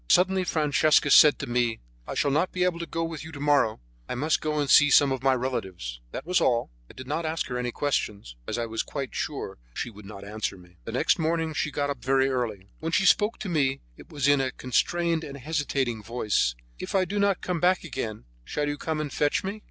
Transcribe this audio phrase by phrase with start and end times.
[0.09, 3.39] Suddenly Francesca said to me: "I shall not be able to go with you to
[3.39, 7.05] morrow; I must go and see some of my relatives." That was all; I did
[7.05, 10.77] not ask her any questions, as I was quite sure she would not answer me.
[10.85, 12.71] The next morning she got up very early.
[12.79, 17.05] When she spoke to me it was in a constrained and hesitating voice: "If I
[17.05, 19.59] do not come back again, shall you come and fetch me?"